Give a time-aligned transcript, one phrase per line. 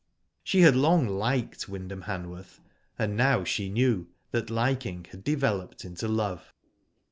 [0.43, 2.59] She had long liked Wyndham Hanworth,
[2.97, 6.51] and now she knew that liking had developed into love.